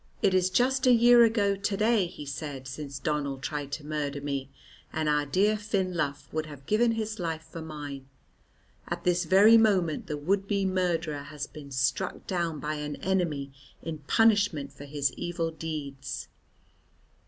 [0.23, 4.19] "It is just a year ago to day," he said, "since Donnell tried to murder
[4.19, 4.49] me,
[4.91, 8.07] and our dear Finn Lugh would have given his life for mine.
[8.87, 13.51] At this very moment the would be murderer has been struck down by an enemy
[13.83, 16.29] in punishment for his evil deeds."